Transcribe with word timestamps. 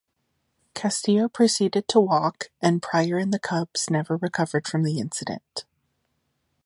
Castillo 0.73 1.29
proceeded 1.29 1.87
to 1.87 1.99
walk 1.99 2.49
and 2.59 2.81
Prior 2.81 3.19
and 3.19 3.31
the 3.31 3.37
Cubs 3.37 3.87
never 3.87 4.17
recovered 4.17 4.67
from 4.67 4.81
the 4.81 4.97
incident. 4.97 5.63